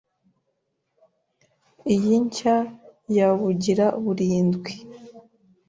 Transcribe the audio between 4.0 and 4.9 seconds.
burindwi